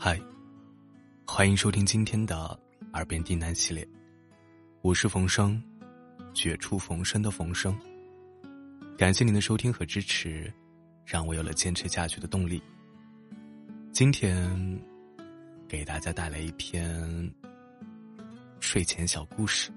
[0.00, 0.16] 嗨，
[1.26, 2.56] 欢迎收听今天的
[2.92, 3.86] 《耳边低喃》系列，
[4.80, 5.60] 我是冯生，
[6.32, 7.76] 绝处逢生的冯生。
[8.96, 10.52] 感谢您的收听和支持，
[11.04, 12.62] 让我有了坚持下去的动力。
[13.90, 14.80] 今天
[15.66, 17.28] 给大家带来一篇
[18.60, 19.72] 睡前小故事，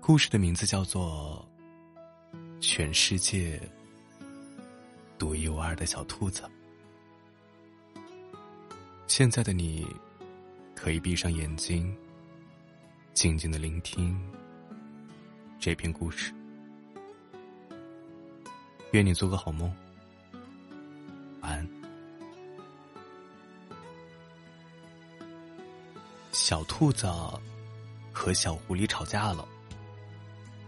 [0.00, 1.48] 故事的名字叫做
[2.60, 3.62] 《全世界
[5.20, 6.42] 独一无二的小兔子》。
[9.20, 9.86] 现在的你，
[10.74, 11.94] 可以闭上眼睛，
[13.12, 14.18] 静静的聆听
[15.58, 16.32] 这篇故事。
[18.92, 19.70] 愿你做个好梦，
[21.42, 21.68] 晚安。
[26.32, 27.06] 小兔子
[28.10, 29.46] 和小狐狸吵架了，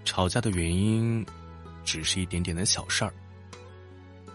[0.05, 1.25] 吵架的原因
[1.85, 3.15] 只是一点点的小事儿，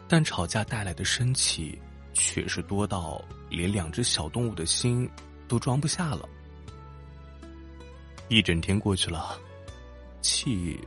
[0.08, 1.80] 但吵架带来的生气
[2.18, 3.24] 却是多到。
[3.50, 5.10] 连两只小动物的心
[5.48, 6.28] 都装不下了。
[8.28, 9.40] 一整天过去了，
[10.22, 10.78] 气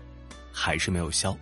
[0.53, 1.35] 还是没有消。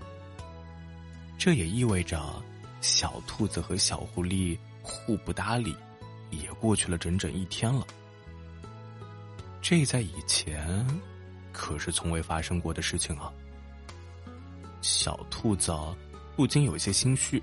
[1.36, 2.40] 这也意味着
[2.80, 5.74] 小兔子和小狐狸互不搭理，
[6.30, 7.84] 也过去了整整一天了。
[9.60, 10.86] 这在以前
[11.52, 13.32] 可是从未发生过的事情啊！
[14.82, 15.72] 小兔子
[16.36, 17.42] 不禁有些心虚，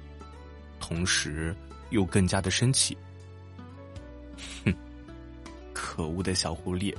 [0.80, 1.54] 同时
[1.96, 2.96] 又更加的生气。
[4.66, 4.74] 哼，
[5.74, 6.94] 可恶的小狐狸，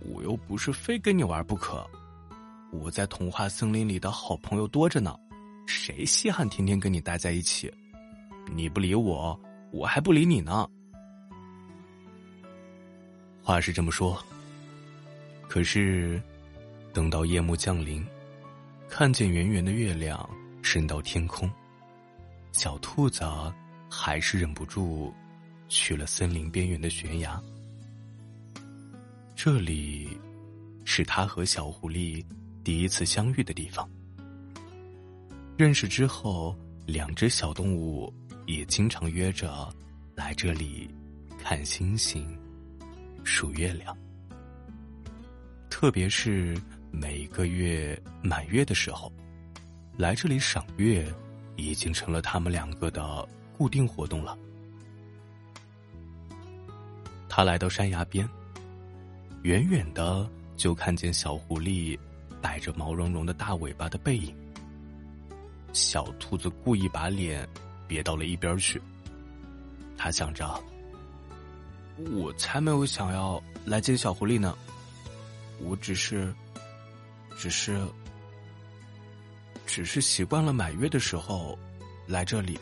[0.00, 1.84] 我又不是非跟你玩不可。
[2.70, 5.18] 我在童话森林里的好朋友多着呢，
[5.66, 7.68] 谁稀罕天天跟你待在一起？
[8.54, 9.38] 你不理我，
[9.72, 10.68] 我还不理你呢。
[13.42, 14.16] 话是这么说，
[15.48, 16.22] 可是
[16.92, 18.06] 等到夜幕降临，
[18.88, 20.28] 看见圆圆的月亮
[20.62, 21.50] 升到天空，
[22.52, 23.24] 小兔子
[23.90, 25.12] 还是忍不住。
[25.72, 27.40] 去了森林边缘的悬崖，
[29.36, 30.18] 这里
[30.84, 32.24] 是他和小狐狸
[32.64, 33.88] 第一次相遇的地方。
[35.56, 38.12] 认识之后，两只小动物
[38.46, 39.72] 也经常约着
[40.16, 40.90] 来这里
[41.38, 42.36] 看星星、
[43.22, 43.96] 数月亮。
[45.68, 46.60] 特别是
[46.90, 49.12] 每个月满月的时候，
[49.96, 51.06] 来这里赏月
[51.54, 53.28] 已经成了他们两个的
[53.60, 54.38] 固定活动了。
[57.28, 58.26] 他来到山崖边，
[59.42, 60.26] 远远的
[60.56, 61.98] 就看见小狐狸
[62.40, 64.34] 带着毛茸茸的大尾巴的背影。
[65.74, 67.46] 小兔子故意把脸
[67.86, 68.80] 别到了一边去。
[69.94, 70.58] 他想着
[72.16, 74.56] ：“我才没有想要来接小狐狸呢，
[75.58, 76.34] 我只是，
[77.36, 77.78] 只是，
[79.66, 81.58] 只是习惯了满月的时候
[82.06, 82.58] 来这里。”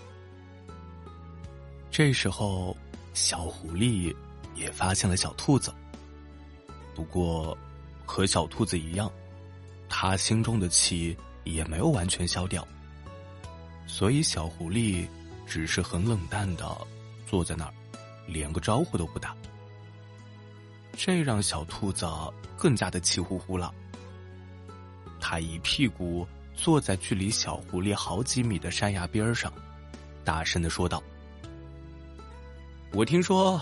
[1.98, 2.76] 这时候，
[3.12, 4.14] 小狐狸。
[4.54, 5.72] 也发现了小兔子，
[6.94, 7.56] 不过
[8.04, 9.10] 和小兔子一样，
[9.88, 12.66] 他心中的气也没有完全消掉，
[13.86, 15.06] 所以小狐狸
[15.46, 16.76] 只是很冷淡的
[17.24, 17.74] 坐在那儿，
[18.26, 19.36] 连个招呼都不打。
[20.96, 22.04] 这让小兔子
[22.56, 23.72] 更加的气呼呼了。
[25.20, 29.52] 他一屁股坐在距离小狐狸好几米的山崖边上，
[30.24, 31.00] 大声的说道
[32.92, 33.60] ：“我听说。”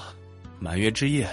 [0.59, 1.29] 满月之夜，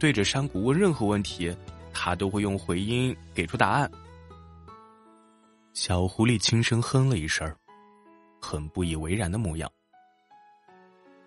[0.00, 1.56] 对着山谷问任何问题，
[1.92, 3.88] 他都会用回音给出答案。
[5.74, 7.48] 小狐狸轻声哼了一声，
[8.40, 9.70] 很不以为然的模样。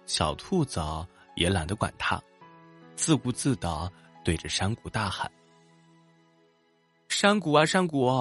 [0.05, 0.81] 小兔子
[1.37, 2.21] 也懒得管他，
[2.97, 3.89] 自顾自的
[4.25, 5.31] 对着山谷大喊
[7.07, 8.11] ：“山谷啊，山谷，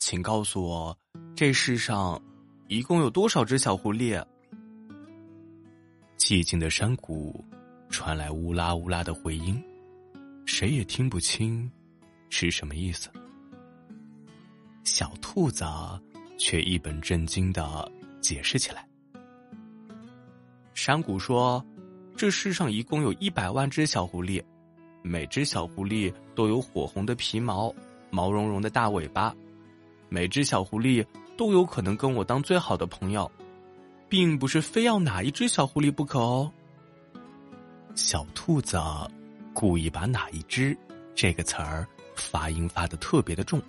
[0.00, 0.98] 请告诉我，
[1.36, 2.20] 这世上
[2.66, 4.20] 一共有多少只小狐狸？”
[6.16, 7.44] 寂静的山谷。
[7.90, 9.62] 传来乌拉乌拉的回音，
[10.46, 11.70] 谁也听不清
[12.28, 13.08] 是什么意思。
[14.82, 15.64] 小兔子
[16.36, 17.88] 却一本正经的
[18.20, 18.84] 解释起来
[20.74, 21.64] ：“山谷说，
[22.16, 24.42] 这世上一共有一百万只小狐狸，
[25.02, 27.72] 每只小狐狸都有火红的皮毛、
[28.10, 29.32] 毛茸茸的大尾巴，
[30.08, 31.06] 每只小狐狸
[31.36, 33.30] 都有可能跟我当最好的朋友，
[34.08, 36.52] 并不是非要哪一只小狐狸不可哦。”
[37.94, 38.80] 小兔子
[39.52, 40.76] 故意把“哪一只”
[41.14, 41.86] 这个词儿
[42.16, 43.62] 发音发的特别的重，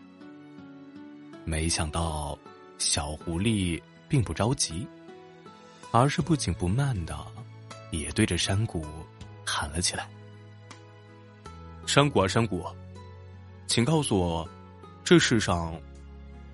[1.43, 2.37] 没想到
[2.77, 4.87] 小狐狸并不着急，
[5.91, 7.15] 而是不紧不慢的
[7.91, 8.83] 也对着山谷
[9.45, 10.09] 喊了起来
[11.85, 12.65] ：“山谷啊，山谷，
[13.67, 14.49] 请告诉我，
[15.03, 15.79] 这世上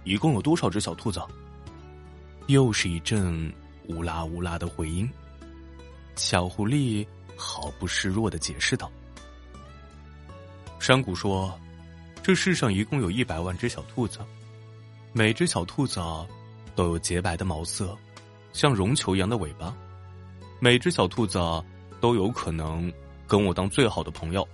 [0.04, 1.22] 一共有多少只小兔子？”
[2.48, 3.54] 又是一阵
[3.92, 5.10] 乌拉乌拉的回音。
[6.16, 7.06] 小狐狸
[7.36, 8.92] 毫不示弱的解释道
[10.80, 11.54] ：“山谷说，
[12.22, 14.20] 这世上一共有一百万只小兔子，
[15.14, 16.00] 每只小兔子
[16.76, 17.98] 都有洁白的毛色，
[18.54, 19.76] 像绒球一样的尾巴，
[20.60, 21.40] 每只小兔子
[22.00, 22.92] 都有可能
[23.28, 24.48] 跟我当最好的朋友，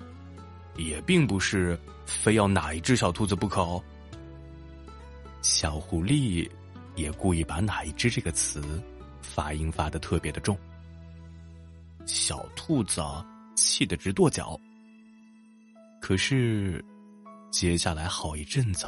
[0.77, 3.83] 也并不是非要哪一只小兔子不可哦。”
[5.41, 6.49] 小狐狸
[6.95, 8.61] 也故意把“哪一只”这个词
[9.21, 10.57] 发音发的特别的重。
[12.05, 13.01] 小兔子
[13.55, 14.59] 气得直跺脚。
[15.99, 16.83] 可是，
[17.51, 18.87] 接下来好一阵子，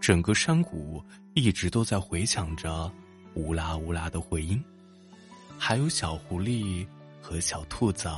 [0.00, 1.02] 整个山谷
[1.32, 2.90] 一直都在回响着
[3.34, 4.62] “乌拉乌拉”的回音，
[5.58, 6.86] 还有小狐狸
[7.22, 8.10] 和小兔子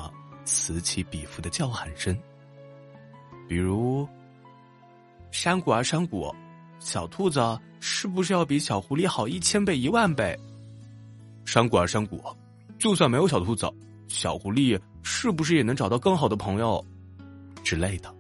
[0.45, 2.19] 此起彼伏的叫喊声。
[3.49, 4.09] 比如
[5.31, 6.35] ：“山谷啊山谷，
[6.81, 7.41] 小兔子
[7.79, 10.37] 是不是要比小狐狸好一千倍、一万倍？”
[11.47, 12.23] 山谷啊山谷，
[12.77, 13.67] 就算没有小兔子。
[14.09, 16.85] 小狐狸是不是也能找到更好的朋友，
[17.65, 18.13] 之类的？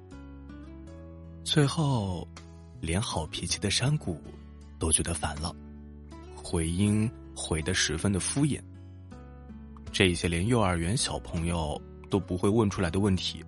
[1.44, 2.26] 最后，
[2.80, 4.20] 连好脾气的山谷
[4.78, 5.54] 都觉得烦了，
[6.34, 8.60] 回音回的十分的敷衍。
[9.92, 13.44] 这些连幼儿园小朋友都不会问出来的问题，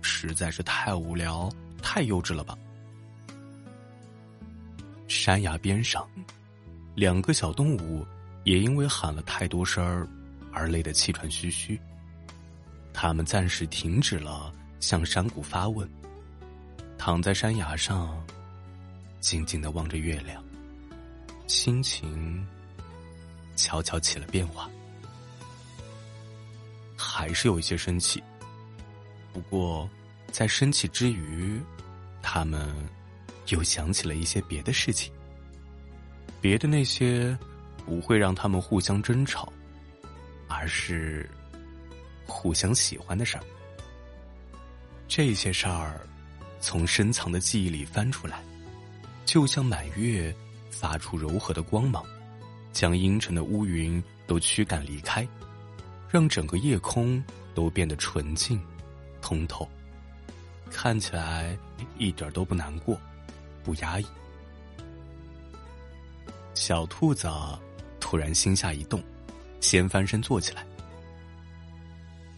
[0.00, 1.50] 实在是太无聊、
[1.82, 2.56] 太幼稚了吧？
[5.06, 6.08] 山崖边上，
[6.94, 8.04] 两个小动物
[8.44, 10.08] 也因为喊了太多声儿。
[10.50, 11.78] 而累得气喘吁吁，
[12.92, 15.88] 他们暂时停止了向山谷发问，
[16.96, 18.20] 躺在山崖上，
[19.20, 20.42] 静静的望着月亮，
[21.46, 22.44] 心情
[23.54, 24.68] 悄悄起了变化，
[26.96, 28.20] 还是有一些生气。
[29.32, 29.88] 不过，
[30.32, 31.60] 在生气之余，
[32.20, 32.74] 他们
[33.48, 35.12] 又想起了一些别的事情，
[36.40, 37.38] 别的那些
[37.88, 39.50] 不会让他们互相争吵。
[40.50, 41.28] 而是
[42.26, 43.44] 互相喜欢的事儿，
[45.06, 46.00] 这些事儿
[46.58, 48.42] 从深藏的记忆里翻出来，
[49.26, 50.34] 就像满月
[50.70, 52.02] 发出柔和的光芒，
[52.72, 55.28] 将阴沉的乌云都驱赶离开，
[56.08, 57.22] 让整个夜空
[57.54, 58.58] 都变得纯净、
[59.20, 59.68] 通透，
[60.70, 61.54] 看起来
[61.98, 62.98] 一点都不难过、
[63.62, 64.06] 不压抑。
[66.54, 67.28] 小兔子
[68.00, 69.02] 突然心下一动。
[69.60, 70.64] 先翻身坐起来。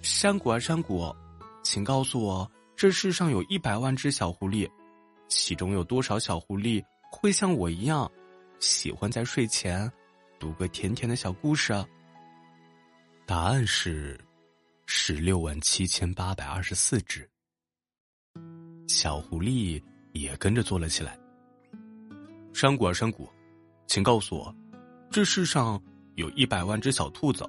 [0.02, 1.14] 山谷啊山谷，
[1.62, 4.66] 请告诉我，这世上有一百万只小狐狸，
[5.28, 8.10] 其中有多少小狐狸会像我一样，
[8.58, 9.90] 喜欢在睡前
[10.38, 11.86] 读个甜甜的小故事啊？
[13.26, 14.18] 答案是
[14.86, 17.28] 十六万七千八百二十四只。
[18.88, 21.18] 小狐狸也跟着坐了起来。
[22.54, 23.28] 山谷啊山谷，
[23.86, 24.54] 请告诉我，
[25.10, 25.80] 这世上。
[26.16, 27.48] 有一百万只小兔子，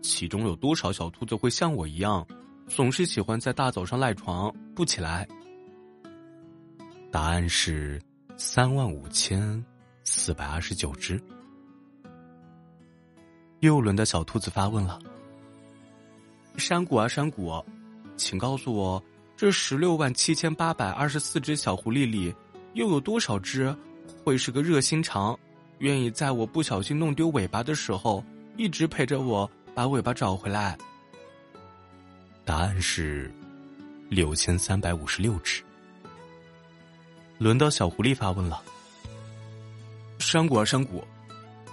[0.00, 2.24] 其中有多少小兔子会像我一样，
[2.68, 5.26] 总是喜欢在大早上赖床不起来？
[7.10, 8.00] 答案是
[8.36, 9.64] 三万五千
[10.04, 11.20] 四百二十九只。
[13.60, 15.00] 又轮到小兔子发问了
[16.56, 17.64] ：“山谷啊山谷，
[18.16, 19.02] 请告诉我，
[19.36, 22.32] 这十六万七千八百二十四只小狐狸里，
[22.74, 23.74] 又有多少只
[24.22, 25.36] 会是个热心肠？”
[25.78, 28.24] 愿意在我不小心弄丢尾巴的时候，
[28.56, 30.76] 一直陪着我把尾巴找回来。
[32.44, 33.32] 答案是
[34.08, 35.62] 六千三百五十六只。
[37.38, 38.62] 轮到小狐狸发问了
[40.18, 41.02] ：“山谷啊山谷，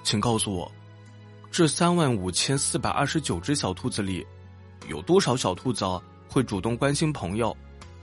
[0.03, 0.69] 请告诉我，
[1.51, 4.25] 这三万五千四百二十九只小兔子里，
[4.87, 5.85] 有多少小兔子
[6.27, 7.55] 会主动关心朋友，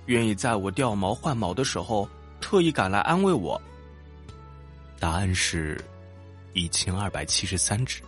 [0.06, 2.08] 愿意在我掉毛换毛的时候
[2.40, 3.61] 特意赶来安慰我？”
[4.99, 5.83] 答案是。
[6.55, 8.02] 一千二百七十三只。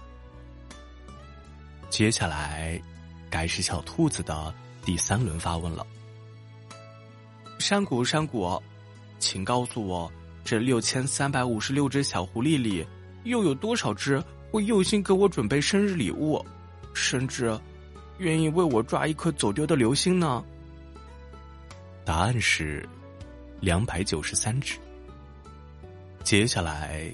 [1.89, 2.81] 接下来，
[3.29, 4.53] 该是小兔子的
[4.85, 5.87] 第三轮发问了。
[7.61, 8.61] 山谷，山谷，
[9.21, 10.11] 请告诉我，
[10.43, 12.85] 这六千三百五十六只小狐狸里，
[13.23, 14.21] 又有多少只
[14.51, 16.45] 会用心给我准备生日礼物，
[16.93, 17.57] 甚至
[18.19, 20.43] 愿意为我抓一颗走丢的流星呢？
[22.05, 22.89] 答案是
[23.61, 24.77] 两百九十三只。
[26.31, 27.13] 接下来。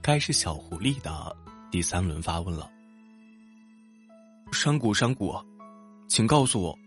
[0.00, 1.36] 该是小狐狸的
[1.70, 2.70] 第三轮发问了。
[4.50, 5.38] 山谷，山谷，
[6.08, 6.78] 请告诉我，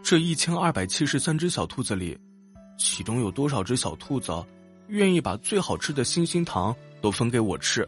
[0.00, 2.16] 这一千二百七十三只小兔子里，
[2.78, 4.32] 其中有多少只小兔子
[4.86, 7.84] 愿意把最好吃的星星糖都分给我吃？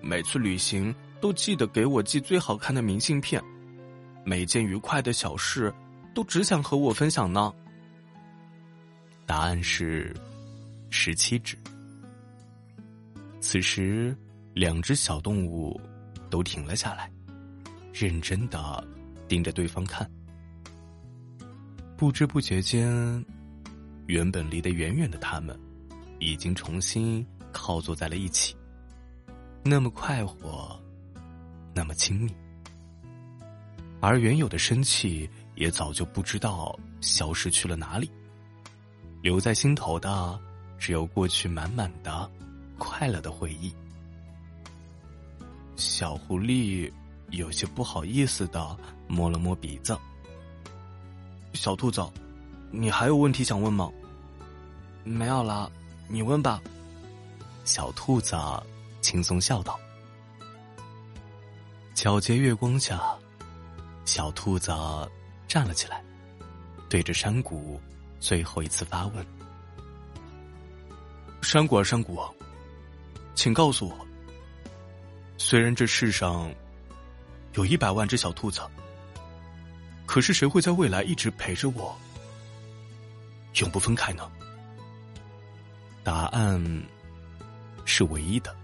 [0.00, 3.40] 每次旅行都记得给我寄最好看的明信片，
[4.24, 5.72] 每件愉快的小事
[6.12, 7.54] 都只想和我分享呢？
[9.24, 10.12] 答案是
[10.90, 11.56] 十七只。
[13.40, 14.14] 此时，
[14.54, 15.80] 两只小动物
[16.28, 17.10] 都停了下来，
[17.92, 18.86] 认真的
[19.26, 20.08] 盯着对方看。
[21.96, 23.24] 不知不觉间，
[24.06, 25.58] 原本离得远远的他们，
[26.18, 28.54] 已经重新靠坐在了一起。
[29.64, 30.78] 那么快活，
[31.74, 32.34] 那么亲密，
[34.00, 38.10] 而原有的生气也早就不知道消失去了哪里。
[39.22, 40.40] 留在心头的，
[40.78, 42.30] 只有过去满满的
[42.80, 43.72] 快乐的回忆。
[45.76, 46.90] 小狐狸
[47.30, 49.96] 有些不好意思的摸了摸鼻子。
[51.52, 52.04] 小兔子，
[52.72, 53.88] 你还有问题想问吗？
[55.04, 55.70] 没有了，
[56.08, 56.60] 你问吧。
[57.64, 58.36] 小兔子。
[59.02, 59.80] 轻松笑道
[61.96, 63.00] ：“皎洁月光下，
[64.04, 64.70] 小兔子
[65.48, 66.04] 站了起来，
[66.90, 67.80] 对着山谷
[68.20, 69.26] 最后一次发问
[71.40, 72.20] ：‘山谷啊，山谷，
[73.40, 74.06] 请告诉我，
[75.38, 76.54] 虽然这世上
[77.54, 78.60] 有一百万只小兔子，
[80.04, 81.98] 可是谁会在未来一直陪着我，
[83.54, 84.30] 永不分开呢？’
[86.04, 86.62] 答案
[87.86, 88.54] 是唯一的。”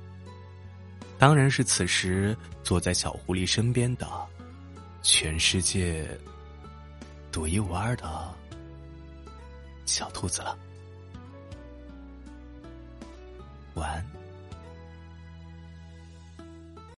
[1.18, 4.06] 当然是此时坐在小狐狸身边的，
[5.00, 6.06] 全世界
[7.33, 8.30] 独一无二的
[9.87, 10.59] 小兔子了。
[13.73, 14.15] 晚安。